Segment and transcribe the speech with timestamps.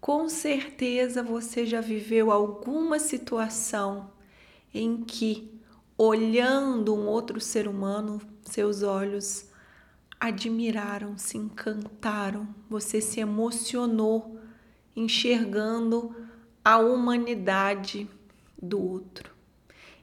[0.00, 4.10] Com certeza você já viveu alguma situação
[4.72, 5.60] em que,
[5.96, 9.46] olhando um outro ser humano, seus olhos
[10.20, 14.38] admiraram, se encantaram, você se emocionou
[14.94, 16.14] enxergando
[16.64, 18.08] a humanidade
[18.60, 19.32] do outro.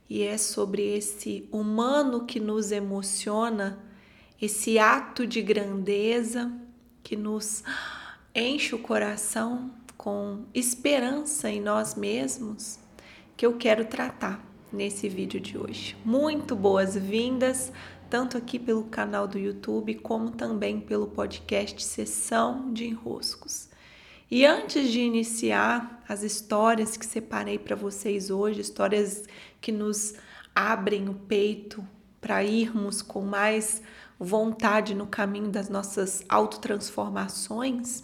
[0.09, 3.83] E é sobre esse humano que nos emociona,
[4.41, 6.51] esse ato de grandeza
[7.03, 7.63] que nos
[8.33, 9.71] enche o coração
[10.05, 12.77] com esperança em nós mesmos,
[13.35, 14.39] que eu quero tratar
[14.71, 15.97] nesse vídeo de hoje.
[16.05, 17.73] Muito boas-vindas,
[18.07, 23.67] tanto aqui pelo canal do YouTube como também pelo podcast Sessão de Enroscos.
[24.29, 29.23] E antes de iniciar as histórias que separei para vocês hoje, histórias
[29.59, 30.13] que nos
[30.53, 31.83] abrem o peito
[32.21, 33.81] para irmos com mais
[34.19, 38.03] vontade no caminho das nossas autotransformações,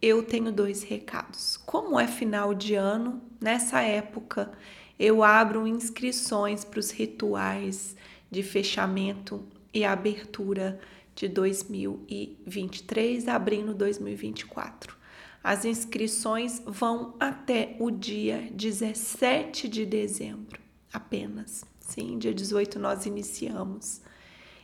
[0.00, 1.56] eu tenho dois recados.
[1.56, 4.52] Como é final de ano, nessa época
[4.98, 7.94] eu abro inscrições para os rituais
[8.30, 10.80] de fechamento e abertura
[11.14, 14.96] de 2023, abrindo 2024.
[15.42, 20.60] As inscrições vão até o dia 17 de dezembro,
[20.92, 21.64] apenas.
[21.78, 24.00] Sim, dia 18 nós iniciamos.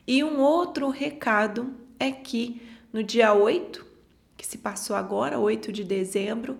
[0.06, 2.60] E um outro recado é que
[2.92, 3.91] no dia 8,
[4.42, 6.58] que se passou agora, 8 de dezembro,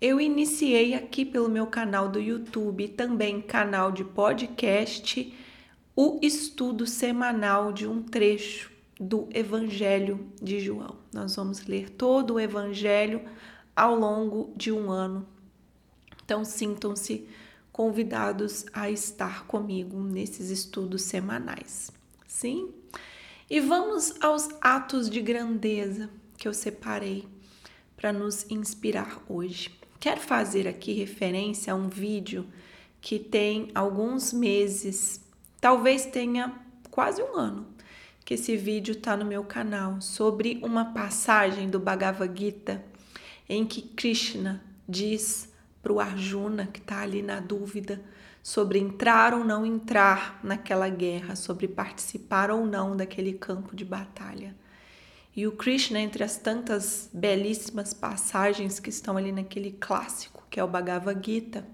[0.00, 5.34] eu iniciei aqui pelo meu canal do YouTube também canal de podcast
[5.96, 10.96] o estudo semanal de um trecho do Evangelho de João.
[11.12, 13.20] Nós vamos ler todo o Evangelho
[13.74, 15.26] ao longo de um ano.
[16.24, 17.26] Então, sintam-se
[17.72, 21.90] convidados a estar comigo nesses estudos semanais.
[22.28, 22.72] Sim?
[23.50, 27.26] E vamos aos atos de grandeza que eu separei
[27.96, 29.70] para nos inspirar hoje.
[29.98, 32.46] Quero fazer aqui referência a um vídeo
[33.00, 35.20] que tem alguns meses,
[35.60, 36.54] talvez tenha
[36.90, 37.66] quase um ano,
[38.24, 42.84] que esse vídeo está no meu canal, sobre uma passagem do Bhagavad Gita
[43.48, 48.02] em que Krishna diz para o Arjuna, que está ali na dúvida,
[48.42, 54.54] sobre entrar ou não entrar naquela guerra, sobre participar ou não daquele campo de batalha.
[55.36, 60.64] E o Krishna, entre as tantas belíssimas passagens que estão ali naquele clássico, que é
[60.64, 61.66] o Bhagavad Gita,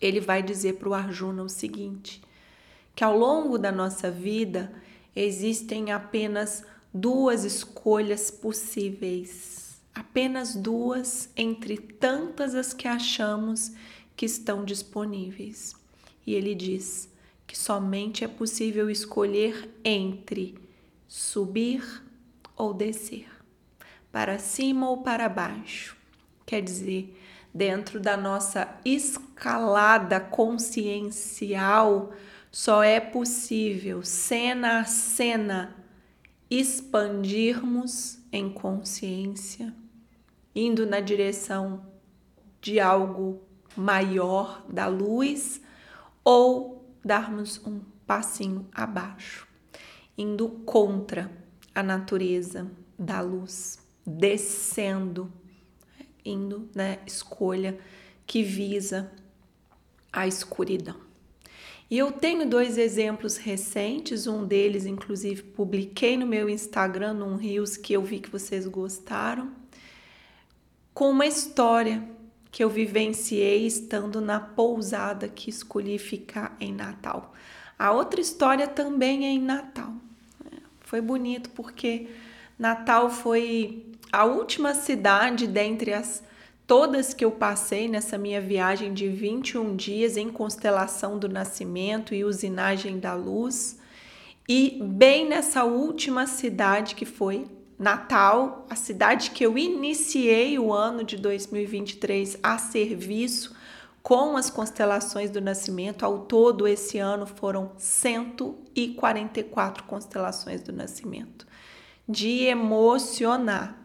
[0.00, 2.20] ele vai dizer para o Arjuna o seguinte:
[2.94, 4.72] que ao longo da nossa vida
[5.14, 13.72] existem apenas duas escolhas possíveis apenas duas entre tantas as que achamos
[14.16, 15.74] que estão disponíveis.
[16.24, 17.08] E ele diz
[17.46, 20.54] que somente é possível escolher entre
[21.08, 22.04] subir
[22.58, 23.28] ou descer,
[24.10, 25.96] para cima ou para baixo.
[26.44, 27.16] Quer dizer,
[27.54, 32.12] dentro da nossa escalada consciencial,
[32.50, 35.76] só é possível, cena a cena,
[36.50, 39.72] expandirmos em consciência
[40.60, 41.86] indo na direção
[42.60, 43.40] de algo
[43.76, 45.60] maior da luz
[46.24, 49.46] ou darmos um passinho abaixo,
[50.16, 51.30] indo contra
[51.78, 52.68] a natureza
[52.98, 55.32] da luz, descendo,
[56.24, 57.78] indo né, escolha
[58.26, 59.12] que visa
[60.12, 60.96] a escuridão.
[61.88, 67.76] E eu tenho dois exemplos recentes, um deles, inclusive, publiquei no meu Instagram, num Rios
[67.76, 69.52] que eu vi que vocês gostaram
[70.92, 72.02] com uma história
[72.50, 77.32] que eu vivenciei estando na pousada que escolhi ficar em Natal.
[77.78, 79.94] A outra história também é em Natal.
[80.88, 82.08] Foi bonito porque
[82.58, 86.24] Natal foi a última cidade dentre as
[86.66, 92.24] todas que eu passei nessa minha viagem de 21 dias em constelação do nascimento e
[92.24, 93.78] usinagem da luz.
[94.48, 97.44] E bem nessa última cidade que foi
[97.78, 103.54] Natal, a cidade que eu iniciei o ano de 2023 a serviço
[104.08, 106.02] com as constelações do nascimento.
[106.02, 111.46] Ao todo, esse ano foram 144 constelações do nascimento.
[112.08, 113.76] De emocionar.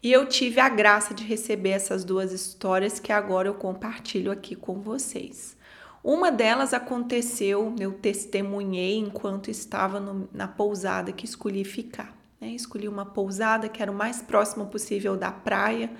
[0.00, 4.54] E eu tive a graça de receber essas duas histórias que agora eu compartilho aqui
[4.54, 5.56] com vocês.
[6.04, 12.16] Uma delas aconteceu, eu testemunhei enquanto estava no, na pousada que escolhi ficar.
[12.40, 12.50] Né?
[12.50, 15.90] Escolhi uma pousada que era o mais próximo possível da praia,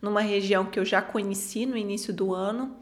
[0.00, 2.76] numa região que eu já conheci no início do ano,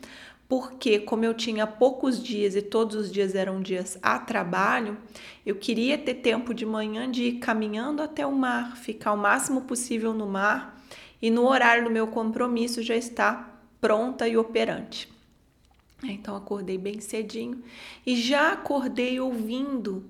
[0.49, 4.97] porque como eu tinha poucos dias e todos os dias eram dias a trabalho,
[5.45, 9.63] eu queria ter tempo de manhã de ir caminhando até o mar, ficar o máximo
[9.63, 10.81] possível no mar
[11.21, 15.09] e no horário do meu compromisso já está pronta e operante.
[16.03, 17.63] Então acordei bem cedinho
[18.05, 20.05] e já acordei ouvindo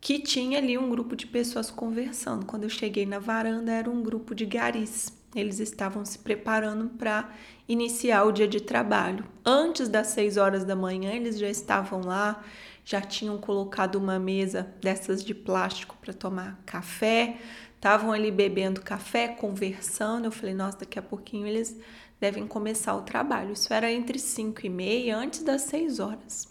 [0.00, 2.46] que tinha ali um grupo de pessoas conversando.
[2.46, 5.12] Quando eu cheguei na varanda, era um grupo de garis.
[5.34, 7.30] Eles estavam se preparando para
[7.68, 9.24] iniciar o dia de trabalho.
[9.44, 12.42] Antes das 6 horas da manhã, eles já estavam lá,
[12.84, 17.36] já tinham colocado uma mesa dessas de plástico para tomar café,
[17.74, 20.24] estavam ali bebendo café, conversando.
[20.24, 21.76] Eu falei, nossa, daqui a pouquinho eles
[22.18, 23.52] devem começar o trabalho.
[23.52, 26.48] Isso era entre 5 e meia, antes das 6 horas.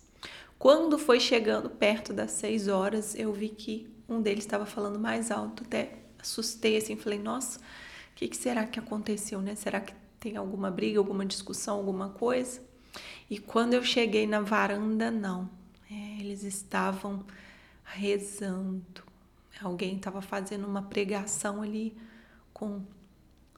[0.59, 5.31] Quando foi chegando perto das 6 horas, eu vi que um deles estava falando mais
[5.31, 7.59] alto, até assustei assim, falei, nossa,
[8.17, 9.53] que, que será que aconteceu, né?
[9.53, 12.59] Será que tem alguma briga, alguma discussão, alguma coisa?
[13.29, 15.47] E quando eu cheguei na varanda, não.
[15.89, 17.23] É, eles estavam
[17.83, 19.03] rezando.
[19.61, 21.95] Alguém estava fazendo uma pregação ali
[22.51, 22.81] com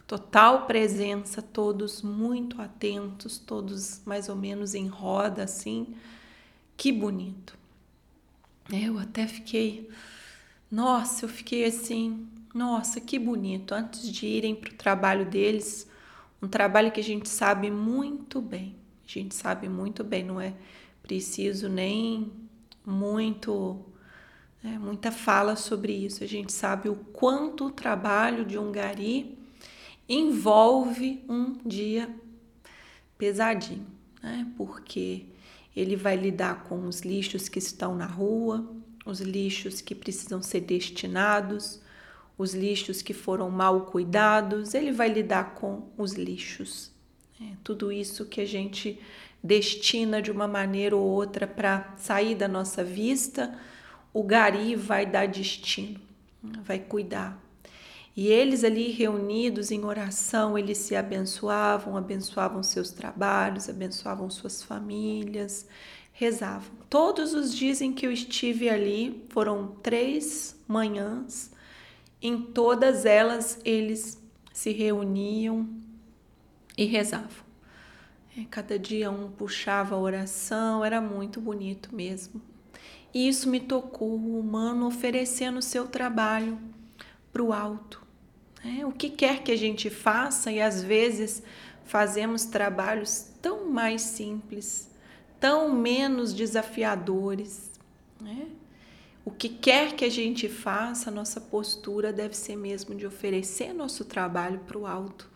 [0.06, 5.95] total presença, todos muito atentos, todos mais ou menos em roda assim.
[6.75, 7.57] Que bonito.
[8.69, 9.89] Eu até fiquei,
[10.69, 13.74] nossa, eu fiquei assim, nossa, que bonito.
[13.74, 15.90] Antes de irem para o trabalho deles,
[16.42, 18.75] um trabalho que a gente sabe muito bem,
[19.07, 20.54] a gente sabe muito bem, não é
[21.01, 22.31] preciso nem
[22.86, 23.86] muito
[24.63, 26.24] é, muita fala sobre isso.
[26.24, 29.38] A gente sabe o quanto o trabalho de um gari
[30.07, 32.10] envolve um dia
[33.18, 33.86] pesadinho,
[34.22, 34.48] né?
[34.57, 35.25] Porque
[35.75, 38.68] ele vai lidar com os lixos que estão na rua,
[39.06, 41.80] os lixos que precisam ser destinados,
[42.39, 46.89] os lixos que foram mal cuidados, ele vai lidar com os lixos.
[47.39, 48.97] É, tudo isso que a gente
[49.44, 53.53] destina de uma maneira ou outra para sair da nossa vista,
[54.13, 56.00] o gari vai dar destino,
[56.63, 57.38] vai cuidar.
[58.15, 65.68] E eles ali reunidos em oração, eles se abençoavam, abençoavam seus trabalhos, abençoavam suas famílias,
[66.13, 66.71] rezavam.
[66.89, 71.51] Todos os dias em que eu estive ali, foram três manhãs,
[72.21, 74.21] em todas elas eles
[74.54, 75.68] se reuniam
[76.77, 77.50] e rezavam.
[78.38, 82.42] É, cada dia um puxava a oração, era muito bonito mesmo.
[83.13, 86.60] E isso me tocou, o humano oferecendo seu trabalho
[87.31, 88.01] para o alto,
[88.63, 88.86] né?
[88.86, 91.42] O que quer que a gente faça, e às vezes
[91.86, 94.89] fazemos trabalhos tão mais simples,
[95.39, 97.72] tão menos desafiadores.
[98.22, 98.48] Né?
[99.25, 104.06] O que quer que a gente faça, nossa postura deve ser mesmo de oferecer nosso
[104.06, 105.30] trabalho para o alto.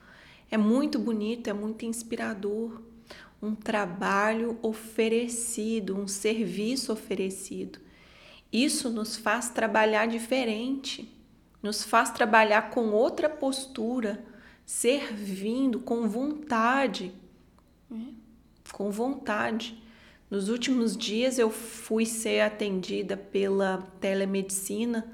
[0.49, 2.81] É muito bonito, é muito inspirador.
[3.41, 7.79] Um trabalho oferecido, um serviço oferecido.
[8.51, 11.13] Isso nos faz trabalhar diferente
[11.63, 14.21] nos faz trabalhar com outra postura,
[14.65, 17.13] servindo com vontade.
[17.89, 18.13] Né?
[18.73, 19.81] Com vontade.
[20.33, 25.05] Nos últimos dias eu fui ser atendida pela telemedicina,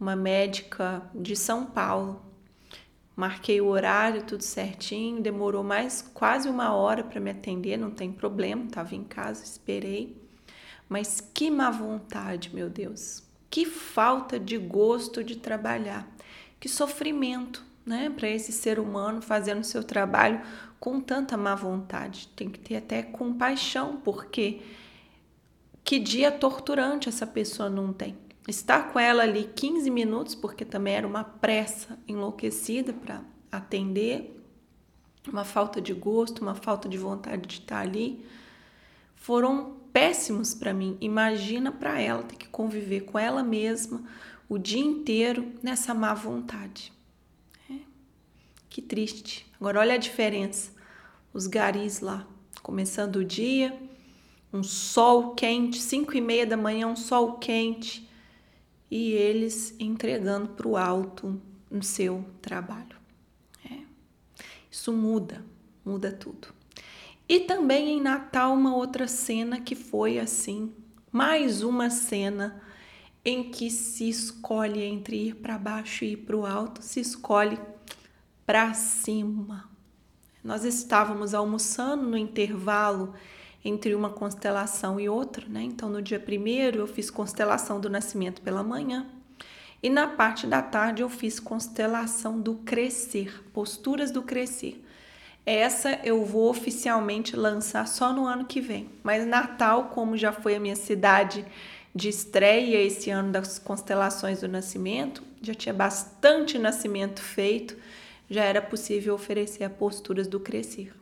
[0.00, 2.20] uma médica de São Paulo.
[3.14, 8.10] Marquei o horário, tudo certinho, demorou mais quase uma hora para me atender, não tem
[8.10, 10.20] problema, estava em casa, esperei.
[10.88, 13.22] Mas que má vontade, meu Deus.
[13.48, 16.12] Que falta de gosto de trabalhar,
[16.58, 20.42] que sofrimento, né, para esse ser humano fazendo seu trabalho
[20.86, 22.28] com tanta má vontade.
[22.36, 24.62] Tem que ter até compaixão, porque
[25.82, 28.16] que dia torturante essa pessoa não tem.
[28.46, 34.40] Estar com ela ali 15 minutos, porque também era uma pressa enlouquecida para atender,
[35.26, 38.24] uma falta de gosto, uma falta de vontade de estar ali,
[39.16, 40.96] foram péssimos para mim.
[41.00, 44.04] Imagina para ela ter que conviver com ela mesma
[44.48, 46.92] o dia inteiro nessa má vontade.
[47.68, 47.74] É.
[48.70, 49.44] Que triste.
[49.58, 50.75] Agora olha a diferença.
[51.36, 52.26] Os garis lá,
[52.62, 53.78] começando o dia,
[54.50, 58.08] um sol quente, cinco e meia da manhã, um sol quente,
[58.90, 61.38] e eles entregando para o alto
[61.70, 62.96] no seu trabalho.
[63.70, 63.80] É.
[64.70, 65.44] Isso muda,
[65.84, 66.48] muda tudo.
[67.28, 70.72] E também em Natal, uma outra cena que foi assim,
[71.12, 72.62] mais uma cena
[73.22, 77.60] em que se escolhe entre ir para baixo e ir para o alto, se escolhe
[78.46, 79.75] para cima.
[80.46, 83.12] Nós estávamos almoçando no intervalo
[83.64, 85.64] entre uma constelação e outra, né?
[85.64, 89.08] Então, no dia primeiro eu fiz constelação do nascimento pela manhã
[89.82, 94.80] e na parte da tarde eu fiz constelação do crescer, posturas do crescer.
[95.44, 98.88] Essa eu vou oficialmente lançar só no ano que vem.
[99.02, 101.44] Mas Natal, como já foi a minha cidade
[101.92, 107.76] de estreia esse ano das constelações do nascimento, já tinha bastante nascimento feito.
[108.28, 110.92] Já era possível oferecer a posturas do crescer.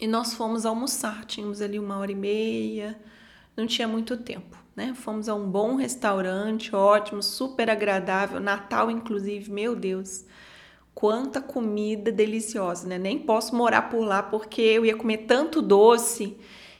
[0.00, 2.98] E nós fomos almoçar, tínhamos ali uma hora e meia,
[3.56, 4.92] não tinha muito tempo, né?
[4.94, 10.26] Fomos a um bom restaurante, ótimo, super agradável, Natal inclusive, meu Deus,
[10.94, 12.98] quanta comida deliciosa, né?
[12.98, 16.36] Nem posso morar por lá porque eu ia comer tanto doce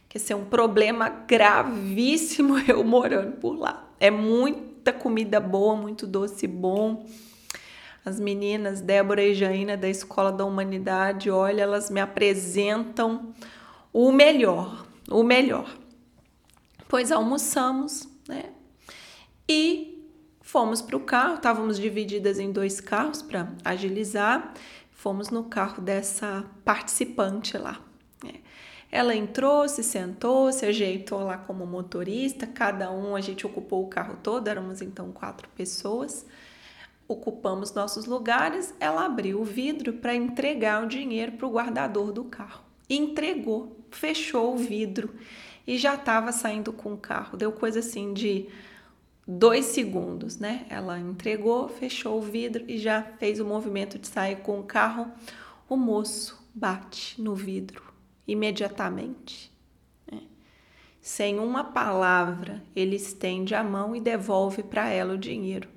[0.08, 3.90] que ia ser um problema gravíssimo eu morando por lá.
[3.98, 7.06] É muita comida boa, muito doce bom
[8.06, 13.34] as meninas Débora e Jaina da Escola da Humanidade, olha, elas me apresentam
[13.92, 15.76] o melhor, o melhor.
[16.88, 18.44] Pois almoçamos, né?
[19.48, 20.08] E
[20.40, 24.54] fomos para o carro, estávamos divididas em dois carros para agilizar.
[24.92, 27.80] Fomos no carro dessa participante lá.
[28.22, 28.34] Né?
[28.88, 33.88] Ela entrou, se sentou, se ajeitou lá como motorista, cada um, a gente ocupou o
[33.88, 36.25] carro todo, éramos então quatro pessoas
[37.08, 42.25] ocupamos nossos lugares, ela abriu o vidro para entregar o dinheiro para o guardador do
[42.25, 42.64] carro.
[42.88, 45.14] Entregou, fechou o vidro
[45.66, 47.36] e já estava saindo com o carro.
[47.36, 48.48] Deu coisa assim de
[49.26, 50.66] dois segundos, né?
[50.68, 55.10] Ela entregou, fechou o vidro e já fez o movimento de sair com o carro.
[55.68, 57.82] O moço bate no vidro
[58.26, 59.52] imediatamente.
[60.10, 60.22] Né?
[61.00, 65.75] Sem uma palavra, ele estende a mão e devolve para ela o dinheiro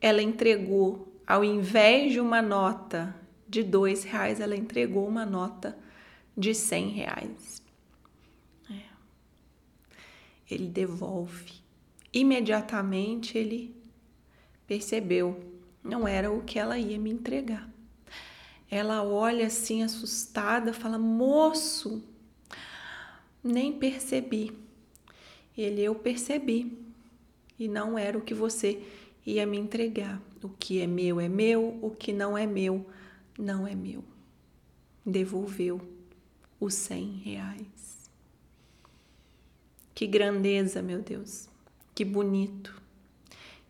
[0.00, 3.14] ela entregou, ao invés de uma nota
[3.48, 5.76] de dois reais, ela entregou uma nota
[6.36, 7.62] de cem reais.
[8.70, 8.82] É.
[10.50, 11.60] Ele devolve.
[12.12, 13.74] Imediatamente ele
[14.66, 15.38] percebeu,
[15.82, 17.68] não era o que ela ia me entregar.
[18.70, 22.04] Ela olha assim assustada, fala: Moço,
[23.42, 24.52] nem percebi.
[25.58, 26.78] Ele, eu percebi.
[27.58, 28.82] E não era o que você
[29.24, 30.20] ia me entregar.
[30.42, 32.86] O que é meu é meu, o que não é meu
[33.38, 34.04] não é meu.
[35.04, 35.80] Devolveu
[36.58, 38.10] os cem reais.
[39.94, 41.48] Que grandeza, meu Deus.
[41.94, 42.80] Que bonito.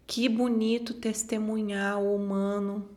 [0.06, 2.88] Que bonito testemunhar o humano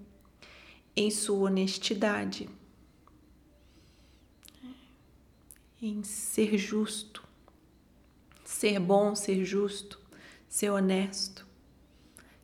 [0.96, 2.50] em sua honestidade,
[5.82, 7.24] em ser justo,
[8.44, 10.00] ser bom, ser justo,
[10.48, 11.46] ser honesto.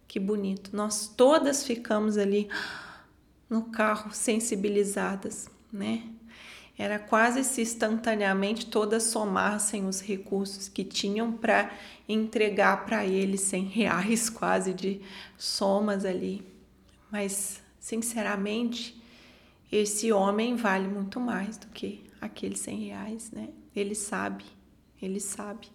[0.09, 0.75] Que bonito.
[0.75, 2.49] Nós todas ficamos ali
[3.47, 6.01] no carro sensibilizadas, né?
[6.75, 11.71] Era quase se instantaneamente todas somassem os recursos que tinham para
[12.07, 14.99] entregar para ele 100 reais quase de
[15.37, 16.43] somas ali.
[17.11, 18.99] Mas, sinceramente,
[19.71, 23.49] esse homem vale muito mais do que aqueles 100 reais, né?
[23.75, 24.45] Ele sabe,
[24.99, 25.67] ele sabe.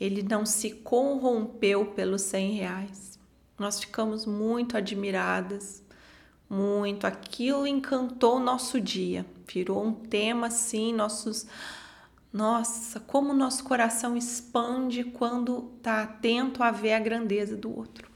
[0.00, 3.09] Ele não se corrompeu pelos 100 reais.
[3.60, 5.82] Nós ficamos muito admiradas,
[6.48, 7.06] muito.
[7.06, 11.46] Aquilo encantou o nosso dia, virou um tema assim, nossos.
[12.32, 18.10] Nossa, como nosso coração expande quando está atento a ver a grandeza do outro.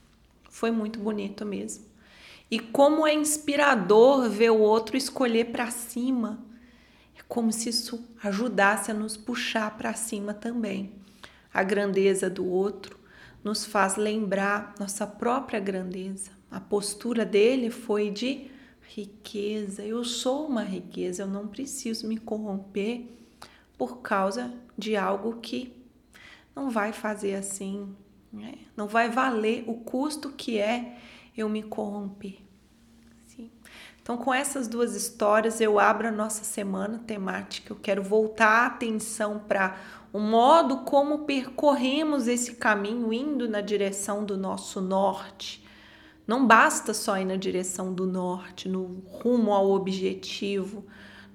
[0.49, 1.85] Foi muito bonito mesmo.
[2.49, 6.39] E como é inspirador ver o outro escolher para cima.
[7.15, 10.91] É como se isso ajudasse a nos puxar para cima também.
[11.53, 13.04] A grandeza do outro,
[13.45, 16.31] nos faz lembrar nossa própria grandeza.
[16.49, 18.49] A postura dele foi de
[18.81, 19.83] riqueza.
[19.83, 23.05] Eu sou uma riqueza, eu não preciso me corromper
[23.77, 25.71] por causa de algo que
[26.55, 27.95] não vai fazer assim,
[28.33, 28.55] né?
[28.75, 30.97] não vai valer o custo que é
[31.37, 32.39] eu me corromper.
[33.35, 33.51] Sim.
[34.01, 37.73] Então, com essas duas histórias, eu abro a nossa semana temática.
[37.73, 39.77] Eu quero voltar a atenção para
[40.13, 45.65] o modo como percorremos esse caminho indo na direção do nosso norte.
[46.27, 50.85] Não basta só ir na direção do norte, no rumo ao objetivo.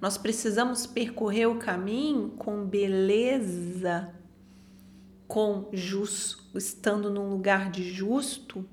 [0.01, 4.13] Nós precisamos percorrer o caminho com beleza,
[5.27, 8.65] com justo, estando num lugar de justo,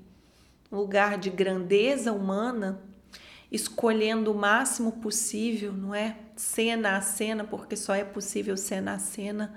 [0.71, 2.81] lugar de grandeza humana,
[3.51, 6.17] escolhendo o máximo possível, não é?
[6.35, 9.53] Cena a cena, porque só é possível cena a cena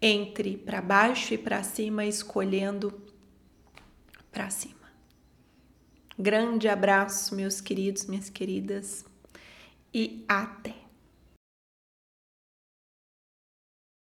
[0.00, 3.02] entre para baixo e para cima, escolhendo
[4.30, 4.74] para cima.
[6.18, 9.04] Grande abraço, meus queridos, minhas queridas,
[9.92, 10.83] e até!